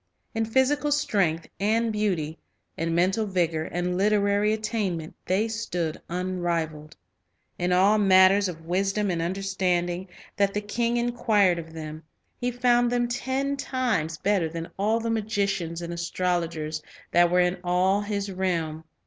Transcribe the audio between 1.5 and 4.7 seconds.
and beauty, in mental vigor and literary